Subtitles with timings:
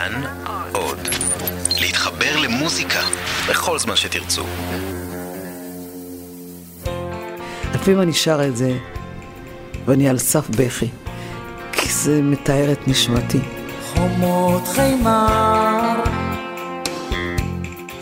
[0.00, 0.22] כאן
[0.72, 0.98] עוד.
[1.80, 3.00] להתחבר למוזיקה
[3.50, 4.44] בכל זמן שתרצו.
[7.74, 8.78] לפעמים אני שרה את זה
[9.84, 10.88] ואני על סף בכי,
[11.72, 13.40] כי זה מתאר את נשמתי.
[13.94, 16.02] חומות חימר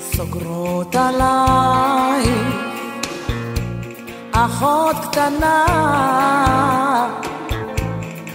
[0.00, 2.22] סוגרות עליי
[4.32, 5.66] אחות קטנה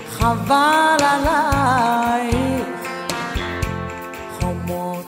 [0.09, 2.32] חבל חומות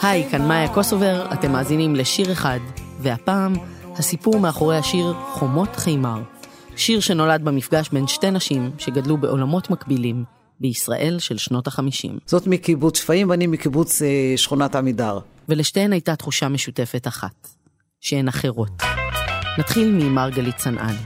[0.06, 2.60] היי, כאן מאיה קוסובר, אתם מאזינים לשיר אחד,
[3.00, 3.54] והפעם
[3.96, 6.22] הסיפור מאחורי השיר חומות חימר.
[6.76, 10.24] שיר שנולד במפגש בין שתי נשים שגדלו בעולמות מקבילים
[10.60, 12.18] בישראל של שנות החמישים.
[12.26, 15.20] זאת מקיבוץ שפיים ואני מקיבוץ אה, שכונת עמידר.
[15.50, 17.48] ולשתיהן הייתה תחושה משותפת אחת,
[18.02, 18.82] שהן אחרות.
[19.58, 20.98] נתחיל ממרגלית צנעני.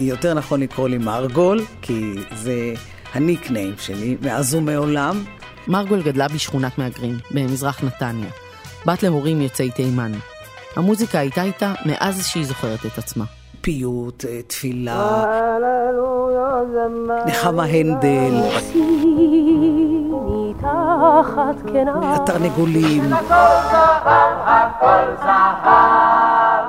[0.00, 2.74] יותר נכון לקרוא לי מרגול, כי זה
[3.14, 5.24] הניקניים שלי מאז ומעולם.
[5.70, 8.30] מרגול גדלה בשכונת מהגרים, במזרח נתניה.
[8.86, 10.12] בת להורים יוצאי תימן.
[10.76, 13.24] המוזיקה הייתה איתה מאז שהיא זוכרת את עצמה.
[13.60, 15.24] פיוט, אה, תפילה,
[17.26, 18.32] נחמה הנדל,
[22.02, 23.12] התרנגולים.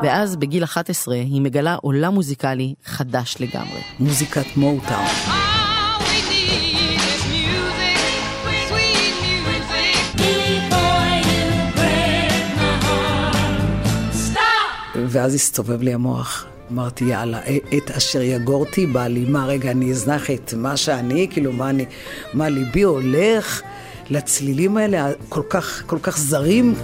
[0.04, 3.82] ואז בגיל 11 היא מגלה עולם מוזיקלי חדש לגמרי.
[4.00, 5.51] מוזיקת מוטאון.
[15.12, 16.46] ואז הסתובב לי המוח.
[16.72, 17.40] אמרתי, יאללה,
[17.78, 21.86] את אשר יגורתי בא לי, מה רגע, אני אזנח את מה שאני, כאילו, מה אני,
[22.34, 23.62] מה ליבי הולך
[24.10, 26.76] לצלילים האלה, כל כך, כל כך זרים.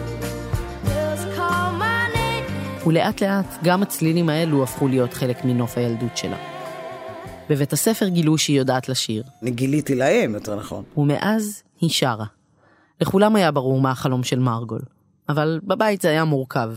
[2.87, 6.37] ולאט לאט גם הצלילים האלו הפכו להיות חלק מנוף הילדות שלה.
[7.49, 10.83] בבית הספר גילו שהיא יודעת לשיר, אני גיליתי להם, יותר נכון.
[10.97, 12.25] ומאז היא שרה.
[13.01, 14.81] לכולם היה ברור מה החלום של מרגול,
[15.29, 16.69] אבל בבית זה היה מורכב.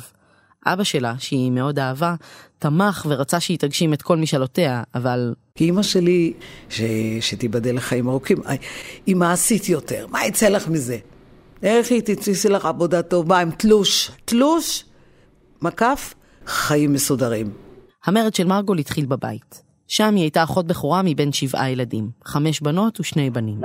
[0.67, 2.15] אבא שלה, שהיא מאוד אהבה,
[2.59, 6.33] תמך ורצה שהיא תגשים את כל משאלותיה, אבל כי אימא שלי,
[6.69, 6.81] ש...
[7.21, 8.39] שתיבדל לחיים ארוכים,
[9.07, 10.99] היא מעשית יותר, מה יצא לך מזה?
[11.63, 14.11] איך היא תצאי לך עבודה טובה עם תלוש?
[14.25, 14.85] תלוש,
[15.63, 16.15] מקף,
[16.47, 17.51] חיים מסודרים.
[18.05, 19.70] המרד של מרגול התחיל בבית.
[19.91, 23.61] שם היא הייתה אחות בכורה מבין שבעה ילדים, חמש בנות ושני בנים.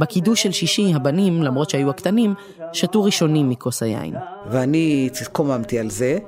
[0.00, 2.34] בקידוש של שישי, הבנים, למרות שהיו הקטנים,
[2.72, 4.14] שתו ראשונים מכוס היין.
[4.50, 6.18] ואני התקוממתי על זה,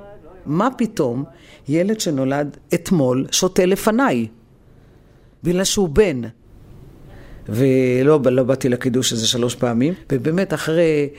[0.45, 1.23] מה פתאום
[1.67, 4.27] ילד שנולד אתמול שותה לפניי?
[5.43, 6.21] בגלל שהוא בן.
[7.49, 11.09] ולא לא באתי לקידוש הזה שלוש פעמים, ובאמת אחרי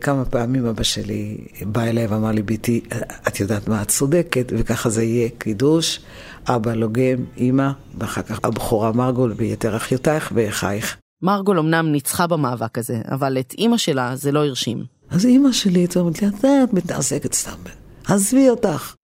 [0.00, 2.80] כמה פעמים אבא שלי בא אליי ואמר לי, ביתי,
[3.28, 6.00] את יודעת מה, את צודקת, וככה זה יהיה קידוש,
[6.48, 10.96] אבא לוגם, אימא, ואחר כך הבכורה מרגול ויתר אחיותייך ואחייך.
[11.22, 14.84] מרגול אמנם ניצחה במאבק הזה, אבל את אימא שלה זה לא הרשים.
[15.10, 16.28] אז אימא שלי הייתה אומרת לי,
[16.64, 17.56] את מתעסקת סתם,
[18.08, 18.94] עזבי אותך.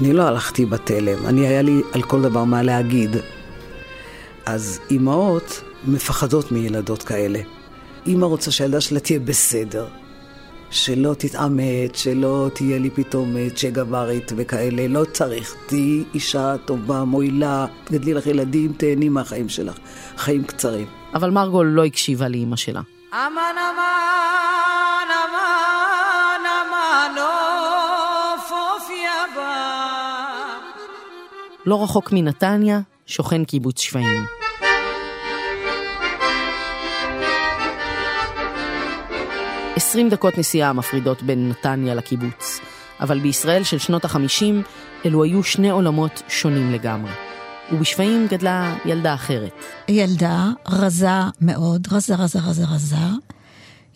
[0.00, 3.10] אני לא הלכתי בתלם, אני היה לי על כל דבר מה להגיד.
[4.46, 7.40] אז אימהות מפחדות מילדות כאלה.
[8.06, 9.86] אימא רוצה שהילדה שלה תהיה בסדר,
[10.70, 15.54] שלא תתעמת, שלא תהיה לי פתאום צ'ה גווארית וכאלה, לא צריך.
[15.66, 19.78] תהיי אישה טובה, מועילה, תגדלי לך ילדים, תהני מהחיים שלך.
[20.16, 20.86] חיים קצרים.
[21.14, 22.80] אבל מרגול לא הקשיבה לאימא שלה.
[23.12, 29.84] אמן אמן אמן אמן עוף עוף יבא
[31.66, 34.43] לא רחוק מנתניה שוכן קיבוץ שפיים.
[39.94, 42.60] עשרים דקות נסיעה מפרידות בין נתניה לקיבוץ,
[43.00, 44.62] אבל בישראל של שנות החמישים
[45.06, 47.10] אלו היו שני עולמות שונים לגמרי.
[47.72, 49.52] ובשפיים גדלה ילדה אחרת.
[49.88, 51.08] ילדה רזה
[51.40, 52.96] מאוד, רזה, רזה, רזה, רזה,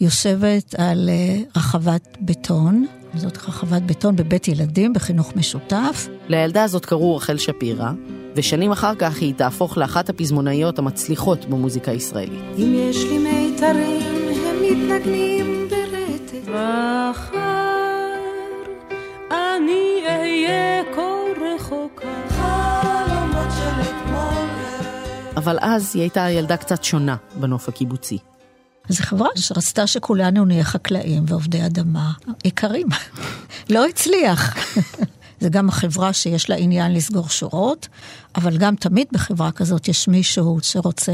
[0.00, 6.08] יושבת על אה, רחבת בטון, זאת רחבת בטון בבית ילדים בחינוך משותף.
[6.28, 7.90] לילדה הזאת קראו רחל שפירא,
[8.34, 12.40] ושנים אחר כך היא תהפוך לאחת הפזמונאיות המצליחות במוזיקה הישראלית.
[12.58, 15.77] אם יש לי מיתרים הם מתנגנים ברטט
[16.42, 18.14] מחר
[19.30, 21.02] אני אהיה כה
[21.56, 24.48] רחוקה חלומות של אתמול
[25.36, 28.18] אבל אז היא הייתה ילדה קצת שונה בנוף הקיבוצי.
[28.88, 32.12] זו חברה שרצתה שכולנו נהיה חקלאים ועובדי אדמה
[32.44, 32.86] יקרים.
[33.70, 34.56] לא הצליח.
[35.40, 37.88] זה גם החברה שיש לה עניין לסגור שורות,
[38.34, 41.12] אבל גם תמיד בחברה כזאת יש מישהו שרוצה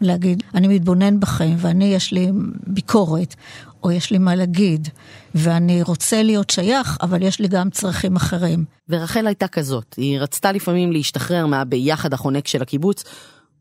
[0.00, 2.30] להגיד, אני מתבונן בכם ואני יש לי
[2.66, 3.34] ביקורת,
[3.82, 4.88] או יש לי מה להגיד,
[5.34, 8.64] ואני רוצה להיות שייך, אבל יש לי גם צרכים אחרים.
[8.88, 13.04] ורחל הייתה כזאת, היא רצתה לפעמים להשתחרר מהביחד החונק של הקיבוץ,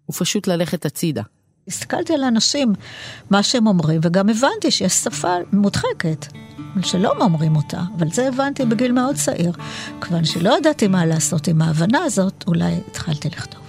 [0.09, 1.21] ופשוט ללכת הצידה.
[1.67, 2.73] הסתכלתי על האנשים,
[3.29, 6.25] מה שהם אומרים, וגם הבנתי שיש שפה מודחקת,
[6.83, 9.51] שלא אומרים אותה, אבל זה הבנתי בגיל מאוד צעיר.
[10.01, 13.68] כיוון שלא ידעתי מה לעשות עם ההבנה הזאת, אולי התחלתי לכתוב.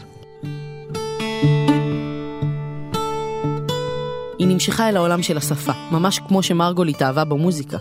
[4.40, 7.78] היא נמשכה אל העולם של השפה, ממש כמו שמרגול התאהבה במוזיקה.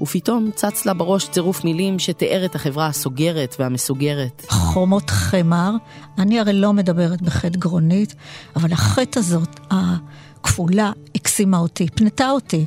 [0.00, 4.46] ופתאום צץ לה בראש צירוף מילים שתיאר את החברה הסוגרת והמסוגרת.
[4.48, 5.70] חומות חמר,
[6.18, 8.14] אני הרי לא מדברת בחטא גרונית,
[8.56, 12.66] אבל החטא הזאת, הכפולה, הקסימה אותי, פנתה אותי.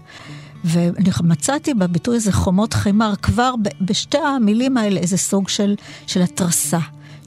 [0.63, 5.75] ואני מצאתי בביטוי הזה חומות חמר כבר בשתי המילים האלה איזה סוג של,
[6.07, 6.80] של התרסה,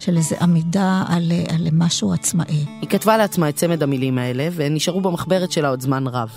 [0.02, 2.64] של איזה עמידה על, על משהו עצמאי.
[2.80, 6.28] היא כתבה לעצמה את צמד המילים האלה, והן נשארו במחברת שלה עוד זמן רב.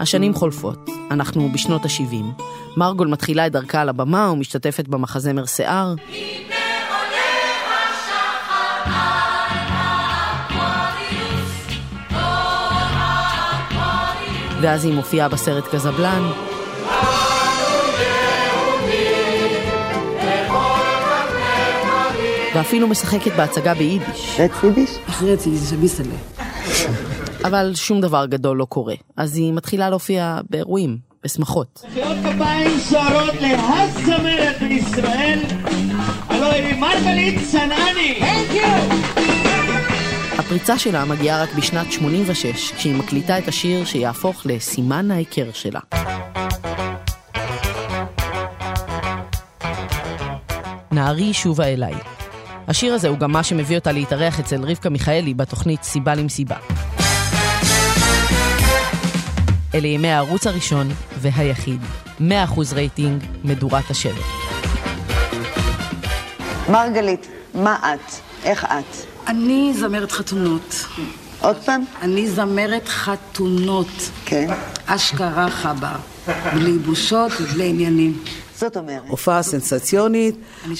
[0.00, 2.42] השנים חולפות, אנחנו בשנות ה-70.
[2.76, 5.94] מרגול מתחילה את דרכה על הבמה ומשתתפת במחזמר שיער.
[14.60, 16.53] ואז היא מופיעה בסרט קזבלן.
[22.54, 24.40] ואפילו משחקת בהצגה ביידיש.
[25.06, 26.14] החרצי, זה ביסלה.
[27.44, 28.94] אבל שום דבר גדול לא קורה.
[29.16, 31.84] אז היא מתחילה להופיע באירועים, בשמחות.
[31.88, 35.38] מחיאות כפיים סוערות להזמרת בישראל,
[36.28, 38.20] הלוא היא מרגלית צנעני.
[40.38, 45.80] הפריצה שלה מגיעה רק בשנת 86, כשהיא מקליטה את השיר שיהפוך לסימן ההיכר שלה.
[50.92, 52.13] נערי שובה אליי.
[52.68, 56.56] השיר הזה הוא גם מה שמביא אותה להתארח אצל רבקה מיכאלי בתוכנית סיבה למסיבה.
[59.74, 60.88] אלה ימי הערוץ הראשון
[61.18, 61.80] והיחיד.
[62.20, 62.22] 100%
[62.74, 64.24] רייטינג, מדורת השבט.
[66.70, 68.12] מרגלית, מה את?
[68.44, 69.06] איך את?
[69.26, 70.86] אני זמרת חתונות.
[71.40, 71.84] עוד פעם?
[72.02, 74.10] אני זמרת חתונות.
[74.24, 74.48] כן.
[74.86, 75.96] אשכרה חבר.
[76.54, 78.18] בלי בושות ובלי עניינים.
[78.56, 80.36] זאת אומרת, הופעה סנסציונית,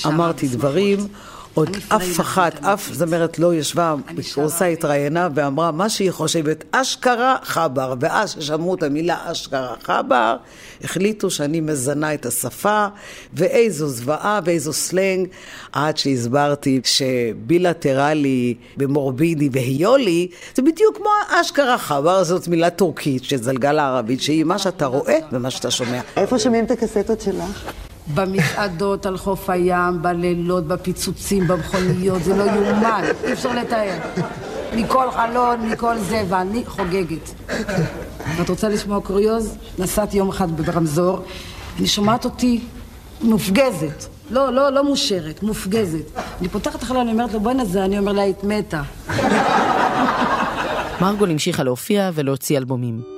[0.06, 0.48] אמרתי.
[0.48, 0.98] דברים,
[1.54, 2.64] עוד אף אחת.
[2.64, 4.66] אף זמרת לא ישבה בקורסה.
[4.66, 7.94] התראיינה ואמרה מה שהיא חושבת, אשכרה חבר.
[8.00, 10.36] ואז ששמעו את המילה אשכרה חבר,
[10.84, 12.86] החליטו שאני מזנה את השפה,
[13.34, 15.28] ואיזו זוועה ואיזו סלנג,
[15.72, 21.10] עד שהסברתי שבילטרלי במורבידי והיולי, זה בדיוק כמו
[21.40, 26.00] אשכרה חבר, זאת מילה טורקית שזלגה לערבית, שהיא מה שאתה רואה ומה שאתה שומע.
[26.16, 27.72] איפה שומעים את הקסטות שלך?
[28.14, 33.98] במסעדות, על חוף הים, בלילות, בפיצוצים, במכוניות, זה לא יאומן, אי אפשר לתאר.
[34.76, 37.34] מכל חלון, מכל זה, ואני חוגגת.
[38.36, 39.56] ואת רוצה לשמוע קוריוז?
[39.78, 41.24] נסעתי יום אחד ברמזור,
[41.78, 42.60] אני שומעת אותי
[43.20, 44.04] מופגזת.
[44.30, 46.04] לא, לא, לא מושרת, מופגזת.
[46.40, 48.82] אני פותחת החלון, אני אומרת לו, בואנה זה, אני אומר לה, היית מתה.
[51.00, 53.13] מרגול המשיכה להופיע ולהוציא אלבומים.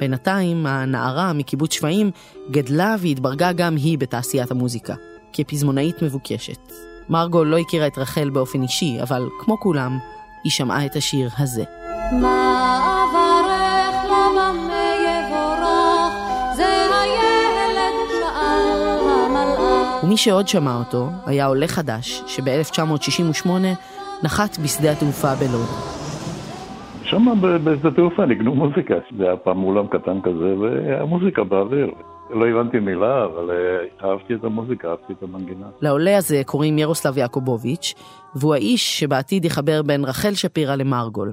[0.00, 2.10] בינתיים, הנערה מקיבוץ שפיים
[2.50, 4.94] גדלה והתברגה גם היא בתעשיית המוזיקה,
[5.32, 6.72] כפזמונאית מבוקשת.
[7.08, 9.98] מרגול לא הכירה את רחל באופן אישי, אבל כמו כולם,
[10.44, 11.64] היא שמעה את השיר הזה.
[12.12, 20.04] מה אברך לבמה יבורך, זה הילד שאל המלאך.
[20.04, 23.48] ומי שעוד שמע אותו היה עולה חדש, שב-1968
[24.22, 25.99] נחת בשדה התעופה בלוד.
[27.10, 27.26] שם
[27.64, 31.90] בשדה תעופה ניגנו מוזיקה, זה היה פעם אולם קטן כזה, והיה מוזיקה באוויר.
[32.30, 35.66] לא הבנתי מילה, אבל אה, אהבתי את המוזיקה, אהבתי את המנגינה.
[35.80, 37.94] לעולה הזה קוראים ירוסלב יעקובוביץ',
[38.34, 41.32] והוא האיש שבעתיד יחבר בין רחל שפירא למרגול.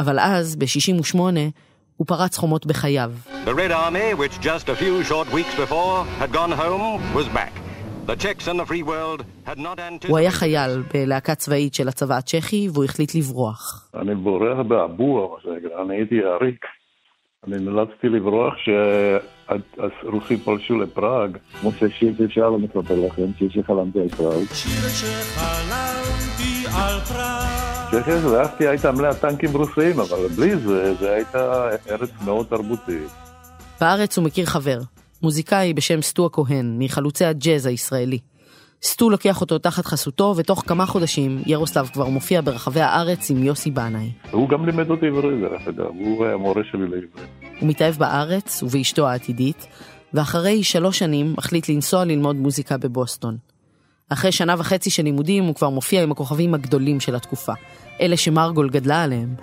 [0.00, 1.18] אבל אז, ב-68,
[1.96, 3.12] הוא פרץ חומות בחייו.
[3.44, 7.67] The Red Army, which just a few short weeks before had gone home, was back.
[8.08, 10.08] The Czechs and the free world had not anticipated...
[10.08, 13.90] הוא היה חייל בלהקה צבאית של הצבא הצ'כי, והוא החליט לברוח.
[13.94, 14.58] אני בורח
[15.42, 16.64] שנקרא, אני הייתי עריק.
[17.46, 21.36] אני נאלצתי לברוח שהרוסים פלשו לפראג.
[21.60, 24.44] כמו ששיר שאפשר לא מספר לכם, שיר שחלמתי על פראג.
[27.90, 33.10] צ'כיה זה הלכתי, הייתה מלאה טנקים רוסיים, אבל בלי זה, זה הייתה ארץ מאוד תרבותית.
[33.80, 34.78] בארץ הוא מכיר חבר,
[35.22, 38.18] מוזיקאי בשם סטו הכהן, מחלוצי הג'אז הישראלי.
[38.82, 43.70] סטו לוקח אותו תחת חסותו, ותוך כמה חודשים ירוסלב כבר מופיע ברחבי הארץ עם יוסי
[43.70, 44.10] בנאי.
[44.30, 47.28] הוא גם לימד אותי עברית, דרך אגב, הוא היה מורה שלי לעברית.
[47.60, 49.66] הוא מתאהב בארץ ובאשתו העתידית,
[50.14, 53.36] ואחרי שלוש שנים מחליט לנסוע ללמוד מוזיקה בבוסטון.
[54.08, 57.52] אחרי שנה וחצי של לימודים הוא כבר מופיע עם הכוכבים הגדולים של התקופה,
[58.00, 59.34] אלה שמרגול גדלה עליהם.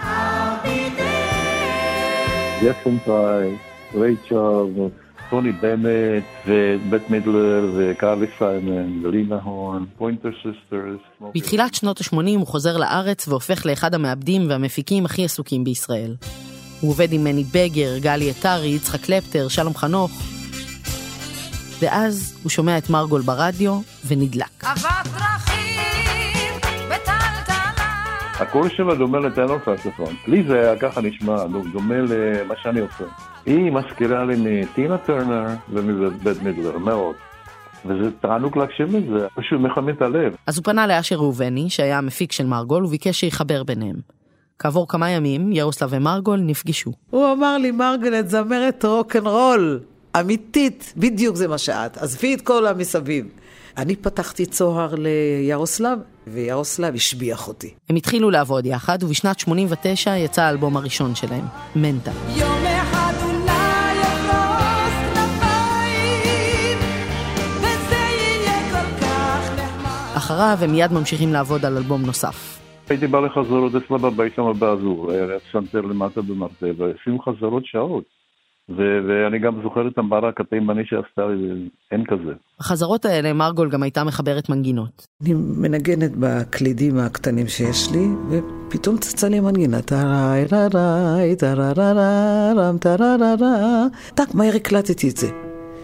[2.62, 3.60] יפן פרייס,
[3.96, 4.92] ריי צ'ארלס,
[5.30, 11.32] טוני בנט, ובט מידלר, וקרלי סיימון, ולינה הורן, פוינטר סיסטרס.
[11.36, 16.16] בתחילת שנות ה-80 הוא חוזר לארץ והופך לאחד המעבדים והמפיקים הכי עסוקים בישראל.
[16.82, 20.12] הוא עובד עם מני בגר, גלי עטרי, יצחק קלפטר, שלום חנוך.
[21.80, 24.64] ואז הוא שומע את מרגול ברדיו ונדלק.
[28.40, 30.16] הקול שלה דומה לטנור סקסופון.
[30.28, 31.36] לי זה היה ככה נשמע,
[31.74, 33.35] דומה למה שאני עושה.
[33.46, 37.16] היא מזכירה לי מטינה טרנר ומבית מידלר, מאוד.
[37.86, 40.36] וזה תענוג להקשיב לזה, פשוט מחמם את הלב.
[40.48, 43.96] אז הוא פנה לאשר ראובני, שהיה המפיק של מרגול, וביקש שיחבר ביניהם.
[44.60, 46.92] כעבור כמה ימים, ירוסלב ומרגול נפגשו.
[47.10, 49.80] הוא אמר לי, מרגלט, זמרת רוקנרול,
[50.20, 51.98] אמיתית, בדיוק זה מה שאת.
[51.98, 53.26] עזבי את כל המסביב.
[53.78, 57.74] אני פתחתי צוהר לירוסלב, וירוסלב השביח אותי.
[57.90, 62.12] הם התחילו לעבוד יחד, ובשנת 89 יצא האלבום הראשון שלהם, מנטה.
[62.36, 62.75] יום
[70.26, 72.60] אחריו הם מיד ממשיכים לעבוד על אלבום נוסף.
[72.90, 78.04] הייתי בא לחזרות אצלה בבית שם באזור, היה פסנתר למטה במרתף, ועשינו חזרות שעות.
[78.70, 81.22] ו- ואני גם זוכר את המברק התימני שעשתה,
[81.92, 82.34] אין כזה.
[82.60, 85.08] בחזרות האלה מרגול גם הייתה מחברת מנגינות.
[85.22, 89.82] אני מנגנת בקלידים הקטנים שיש לי, ופתאום צצה לי מנגינה.
[89.82, 93.86] טראי טראי טררררם טררררה.
[94.16, 95.28] טק, מהר הקלטתי את זה,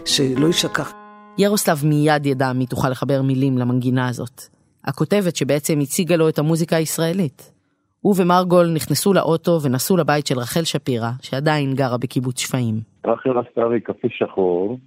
[0.04, 1.01] שלא יישכח.
[1.38, 4.40] ירוסלב מיד ידע מי תוכל לחבר מילים למנגינה הזאת.
[4.84, 7.52] הכותבת שבעצם הציגה לו את המוזיקה הישראלית.
[8.00, 12.74] הוא ומרגול נכנסו לאוטו ונסעו לבית של רחל שפירא, שעדיין גרה בקיבוץ שפיים.
[13.06, 14.78] רחל עשתה לי קפה שחור,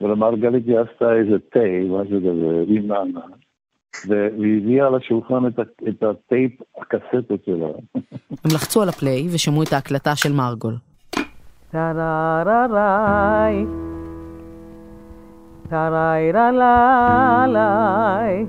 [0.00, 3.20] ולמרגלית היא עשתה איזה תה, משהו כזה, עם נענה.
[4.08, 7.66] והיא הביאה על השולחן את, את הטייפ, הקסטות שלה.
[8.30, 10.74] הם לחצו על הפליי ושמעו את ההקלטה של מרגול.
[11.72, 13.64] טרררראי,
[15.72, 18.46] טראי לה לה לי,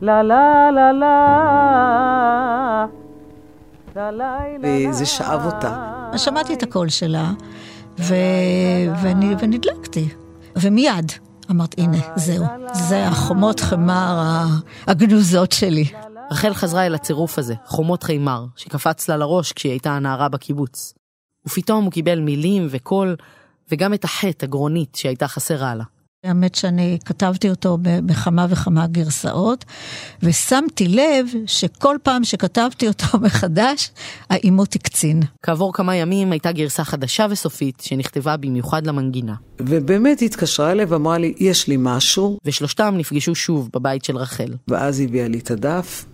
[0.00, 0.92] לה לה לה
[4.10, 6.00] לה, וזה שאב אותה.
[6.12, 7.30] אז שמעתי את הקול שלה,
[7.98, 8.14] ו...
[9.02, 9.34] ואני...
[9.38, 10.08] ונדלקתי.
[10.56, 11.12] ומיד
[11.50, 12.44] אמרת, הנה, זהו.
[12.72, 14.44] זה החומות חמר
[14.86, 15.84] הגנוזות שלי.
[16.30, 20.94] רחל חזרה אל הצירוף הזה, חומות חימר, שקפץ לה לראש כשהיא הייתה הנערה בקיבוץ.
[21.46, 23.16] ופתאום הוא קיבל מילים וקול,
[23.72, 25.84] וגם את החטא, הגרונית, שהייתה חסרה לה.
[26.24, 29.64] האמת שאני כתבתי אותו בכמה וכמה גרסאות,
[30.22, 33.90] ושמתי לב שכל פעם שכתבתי אותו מחדש,
[34.30, 35.22] העימות הקצין.
[35.42, 39.34] כעבור כמה ימים הייתה גרסה חדשה וסופית, שנכתבה במיוחד למנגינה.
[39.60, 44.54] ובאמת היא התקשרה אליי ואמרה לי, יש לי משהו, ושלושתם נפגשו שוב בבית של רחל.
[44.68, 46.04] ואז היא הביאה לי את הדף.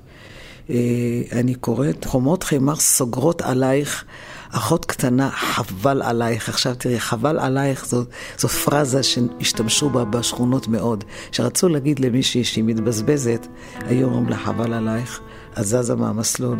[0.71, 4.05] אה, אני קוראת, חומות חימר סוגרות עלייך,
[4.51, 6.49] אחות קטנה, חבל עלייך.
[6.49, 8.05] עכשיו תראי, חבל עלייך זו,
[8.39, 11.05] זו פרזה שהשתמשו בה בשכונות מאוד.
[11.33, 13.47] שרצו להגיד למישהי שהיא מתבזבזת,
[13.81, 15.21] היו אומרים לה חבל עלייך,
[15.59, 16.59] את זזה מהמסלול.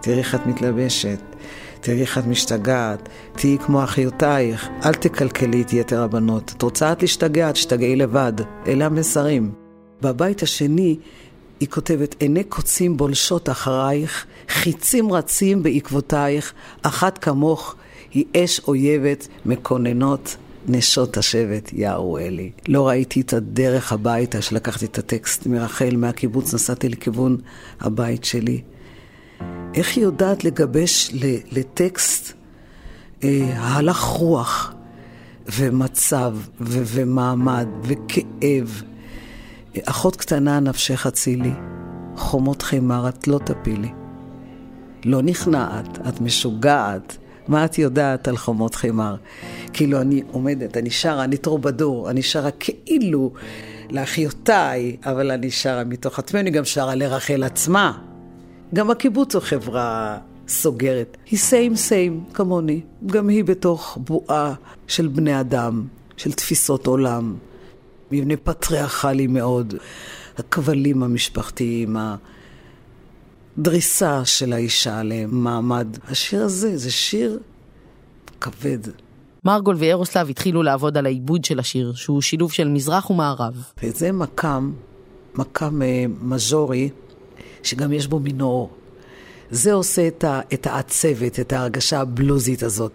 [0.00, 1.18] תראי איך את מתלבשת,
[1.80, 6.52] תראי איך את משתגעת, תהיי כמו אחיותייך, אל תקלקלי את יתר הבנות.
[6.56, 8.32] את רוצה את להשתגע, תשתגעי לבד.
[8.66, 9.52] אלה המסרים.
[10.02, 10.96] בבית השני
[11.62, 16.52] היא כותבת, עיני קוצים בולשות אחרייך, חיצים רצים בעקבותייך,
[16.82, 17.74] אחת כמוך
[18.14, 20.36] היא אש אויבת, מקוננות
[20.68, 22.50] נשות השבט, יערו אלי.
[22.68, 27.36] לא ראיתי את הדרך הביתה, שלקחתי את הטקסט מרחל, מהקיבוץ, נסעתי לכיוון
[27.80, 28.62] הבית שלי.
[29.74, 31.10] איך היא יודעת לגבש
[31.52, 32.32] לטקסט
[33.24, 34.72] אה, הלך רוח
[35.56, 38.82] ומצב ו- ומעמד וכאב.
[39.84, 41.52] אחות קטנה נפשך אצילי,
[42.16, 43.88] חומות חימר את לא תפילי.
[45.04, 47.16] לא נכנעת, את משוגעת.
[47.48, 49.16] מה את יודעת על חומות חימר?
[49.72, 53.32] כאילו אני עומדת, אני שרה, אני טרובדור, אני שרה כאילו
[53.90, 57.98] לאחיותיי, אבל אני שרה מתוך עצמי, אני גם שרה לרחל עצמה.
[58.74, 61.16] גם הקיבוץ הוא חברה סוגרת.
[61.30, 62.80] היא סיים סיים, כמוני.
[63.06, 64.54] גם היא בתוך בועה
[64.86, 65.84] של בני אדם,
[66.16, 67.34] של תפיסות עולם.
[68.12, 69.74] מבנה פטריארכלי מאוד.
[70.38, 71.96] הכבלים המשפחתיים,
[73.56, 75.86] הדריסה של האישה למעמד.
[76.08, 77.38] השיר הזה זה שיר
[78.40, 78.78] כבד.
[79.44, 83.54] מרגול וירוסלב התחילו לעבוד על העיבוד של השיר, שהוא שילוב של מזרח ומערב.
[83.82, 84.72] וזה מקם,
[85.34, 86.90] מקם אה, מז'ורי,
[87.62, 88.70] שגם יש בו מינור.
[89.50, 92.92] זה עושה את, ה, את העצבת, את ההרגשה הבלוזית הזאת.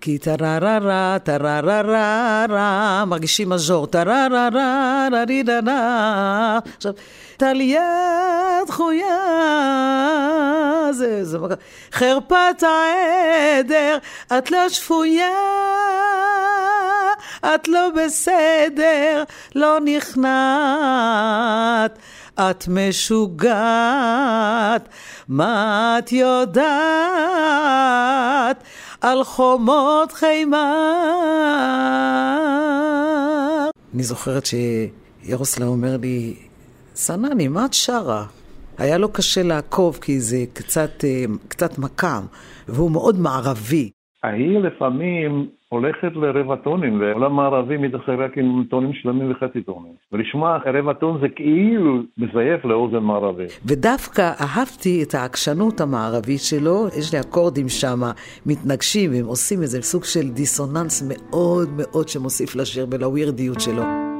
[0.00, 6.58] כי טרררה, טרררה, מרגישים מז'ור, טרררה, רריררה.
[6.76, 6.92] עכשיו,
[7.36, 9.16] טליה דחויה,
[10.90, 11.38] זה, זה,
[11.92, 13.98] חרפת העדר,
[14.38, 15.28] את לא שפויה.
[17.54, 21.18] את לא בסדר, לא נכנעת,
[22.34, 23.48] את משוגעת,
[25.28, 26.58] מה את יודעת
[29.00, 30.74] על חומות חימה?
[33.94, 36.36] אני זוכרת שירוסלב אומר לי,
[36.94, 38.26] סנני, מה את שרה?
[38.78, 42.26] היה לו קשה לעקוב כי זה קצת, אה, קצת מקם,
[42.68, 43.90] והוא מאוד מערבי.
[44.22, 49.92] העיר לפעמים הולכת לרבע טונים, ועולם מערבי מתעסק רק עם טונים שלמים וחצי טונים.
[50.12, 53.46] ולשמוע רבע טון זה כאילו מזייף לאוזן מערבי.
[53.64, 58.00] ודווקא אהבתי את העקשנות המערבית שלו, יש לי אקורדים שם
[58.46, 64.17] מתנגשים, הם עושים איזה סוג של דיסוננס מאוד מאוד שמוסיף לשיר ולווירדיות שלו.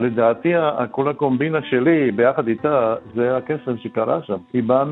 [0.00, 0.52] לדעתי,
[0.90, 4.36] כל הקומבינה שלי ביחד איתה, זה הקסם שקרה שם.
[4.52, 4.84] היא באה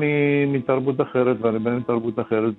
[0.47, 2.53] מתרבות אחרת ואני בא מתרבות אחרת,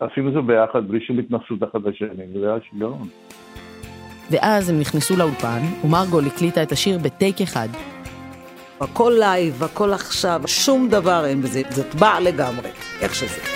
[0.00, 3.08] ועשינו זה ביחד בלי שום התנסות אחד לשני, וזה היה שיגעון.
[4.30, 7.68] ואז הם נכנסו לאולפן, ומרגול הקליטה את השיר בטייק אחד.
[8.80, 12.70] הכל לייב, הכל עכשיו, שום דבר אין בזה, זה טבע לגמרי,
[13.02, 13.51] איך שזה.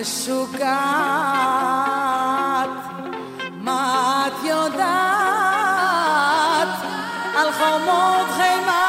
[0.00, 0.68] משוגעת,
[3.60, 4.78] מה את יודעת
[7.36, 8.88] על חומות חימה?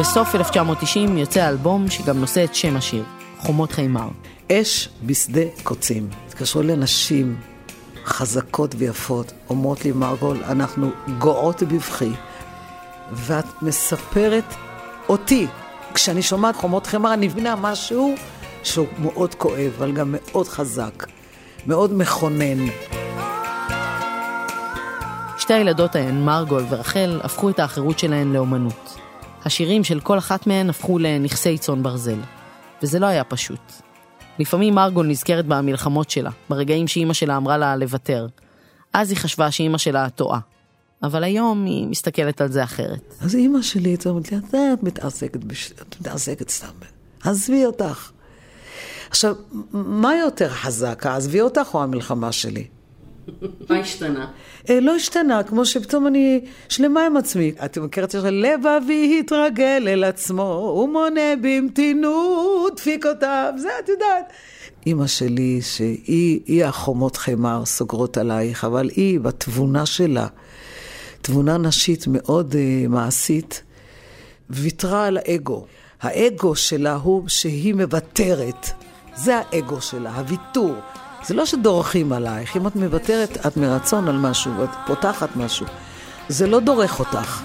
[0.00, 3.04] בסוף 1990 יוצא האלבום שגם נושא את שם השיר,
[3.38, 4.08] חומות חימר.
[4.52, 6.08] אש בשדה קוצים.
[6.26, 7.36] התקשרו לנשים
[8.04, 12.12] חזקות ויפות, אומרות לי, מרגול, אנחנו גאות בבכי,
[13.12, 14.54] ואת מספרת
[15.08, 15.46] אותי.
[15.94, 18.14] כשאני שומעת חומות חמר, אני מבינה משהו
[18.64, 21.06] שהוא מאוד כואב, אבל גם מאוד חזק,
[21.66, 22.66] מאוד מכונן.
[25.38, 28.98] שתי הילדות ההן, מרגול ורחל, הפכו את האחרות שלהן לאומנות.
[29.44, 32.18] השירים של כל אחת מהן הפכו לנכסי צאן ברזל.
[32.82, 33.60] וזה לא היה פשוט.
[34.38, 38.26] לפעמים מרגול נזכרת במלחמות שלה, ברגעים שאימא שלה אמרה לה לוותר.
[38.92, 40.38] אז היא חשבה שאימא שלה טועה.
[41.02, 43.14] אבל היום היא מסתכלת על זה אחרת.
[43.20, 45.72] אז אימא שלי הייתה אומרת לי, "אתה- את מתעסקת, בש...
[45.72, 46.66] את מתעסקת סתם.
[47.24, 48.10] עזבי אותך.
[49.12, 49.34] עכשיו,
[49.72, 52.64] מה יותר חזק, העזבי אותך או המלחמה שלי?
[53.70, 54.30] מה השתנה?
[54.70, 57.52] אה, לא השתנה, כמו שפתאום אני שלמה עם עצמי.
[57.64, 64.32] את מכירת את השיר, לבבי התרגל אל עצמו, הוא מונה במתינות דפיקותיו, זה את יודעת.
[64.86, 70.26] אימא שלי, שהיא היא החומות חמר סוגרות עלייך, אבל היא, בתבונה שלה,
[71.22, 73.62] תבונה נשית מאוד uh, מעשית,
[74.50, 75.66] ויתרה על האגו.
[76.02, 78.72] האגו שלה הוא שהיא מוותרת.
[79.14, 80.74] זה האגו שלה, הוויתור.
[81.24, 85.66] זה לא שדורכים עלייך, אם את מוותרת, את מרצון על משהו, ואת פותחת משהו.
[86.28, 87.42] זה לא דורך אותך,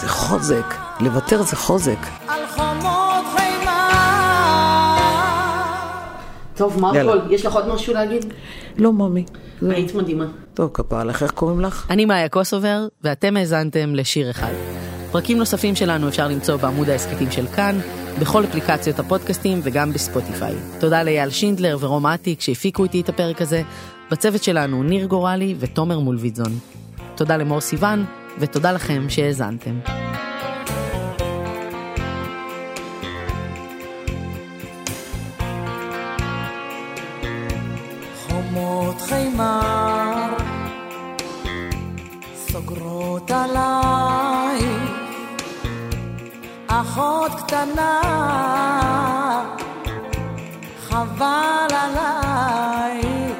[0.00, 0.74] זה חוזק.
[1.00, 1.98] לוותר זה חוזק.
[2.28, 3.90] על חומות חימה.
[6.56, 8.24] טוב, מרגול, יש לך עוד משהו להגיד?
[8.76, 9.24] לא, ממי.
[9.60, 10.24] זה- היית מדהימה.
[10.54, 11.86] טוב, כפרה לך, איך קוראים לך?
[11.90, 14.52] אני מאיה קוסובר, ואתם האזנתם לשיר אחד.
[15.12, 17.78] פרקים נוספים שלנו אפשר למצוא בעמוד ההסכתים של כאן,
[18.20, 20.54] בכל אפליקציות הפודקאסטים וגם בספוטיפיי.
[20.80, 23.62] תודה לאייל שינדלר ורום אטיק שהפיקו איתי את הפרק הזה.
[24.10, 26.58] בצוות שלנו ניר גורלי ותומר מולביטזון.
[27.14, 28.04] תודה למור סיוון,
[28.38, 29.78] ותודה לכם שהאזנתם.
[38.26, 40.36] חומות חימר
[42.34, 44.35] סוגרות עליי
[46.80, 48.00] אחות קטנה
[50.88, 53.36] חבל עלייך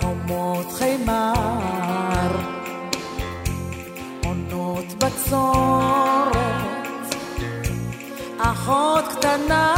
[0.00, 2.30] חומות חימר
[4.24, 6.36] עונות בצורת
[8.38, 9.75] אחות קטנה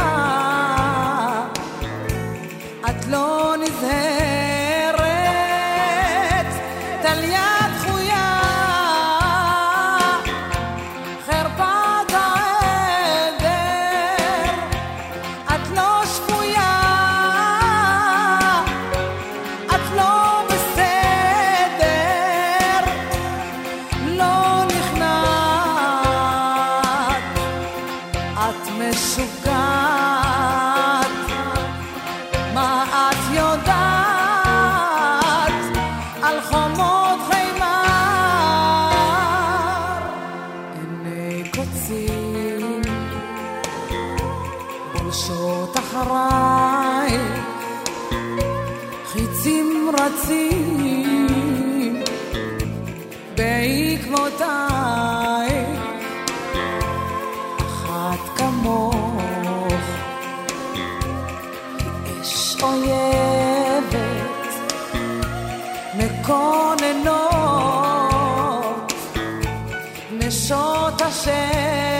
[62.63, 64.47] אויבת,
[65.95, 67.13] מקוננות,
[70.11, 71.98] נשות השבט,